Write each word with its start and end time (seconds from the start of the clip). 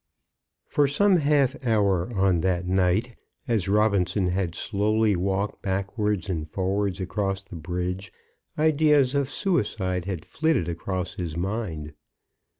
For 0.65 0.87
some 0.87 1.17
half 1.17 1.63
hour 1.63 2.11
on 2.15 2.39
that 2.39 2.65
night, 2.65 3.15
as 3.47 3.69
Robinson 3.69 4.25
had 4.29 4.55
slowly 4.55 5.15
walked 5.15 5.61
backwards 5.61 6.27
and 6.27 6.49
forwards 6.49 6.99
across 6.99 7.43
the 7.43 7.55
bridge, 7.55 8.11
ideas 8.57 9.13
of 9.13 9.29
suicide 9.29 10.05
had 10.05 10.25
flitted 10.25 10.67
across 10.67 11.13
his 11.13 11.37
mind. 11.37 11.93